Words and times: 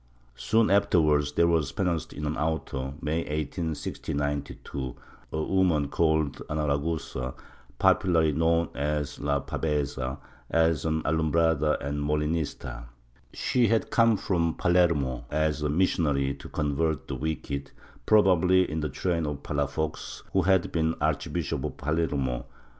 ^ 0.37 0.39
Soon 0.41 0.71
afterwards 0.71 1.33
there 1.33 1.45
v/as 1.45 1.71
penanced 1.71 2.11
in 2.11 2.25
an 2.25 2.35
auto. 2.35 2.95
May 3.03 3.19
18, 3.19 3.65
1692, 3.75 4.95
a 5.31 5.43
woman 5.43 5.91
named 5.95 6.41
Ana 6.49 6.65
Raguza, 6.65 7.35
popularly 7.77 8.31
known 8.31 8.69
as 8.73 9.19
la 9.19 9.41
pabeza, 9.41 10.17
as 10.49 10.85
an 10.85 11.03
Alumbrada 11.03 11.79
and 11.81 12.01
Molinista. 12.03 12.85
She 13.31 13.67
had 13.67 13.91
come 13.91 14.17
from 14.17 14.55
Palermo 14.55 15.25
as 15.29 15.61
a 15.61 15.69
missionary 15.69 16.33
to 16.33 16.49
convert 16.49 17.07
the 17.07 17.13
wicked, 17.13 17.69
probably 18.07 18.67
in 18.71 18.79
the 18.79 18.89
train 18.89 19.27
of 19.27 19.43
Palafox, 19.43 20.23
who 20.33 20.41
had 20.41 20.71
been 20.71 20.95
Archbishop 20.99 21.63
of 21.63 21.77
Palermo. 21.77 22.47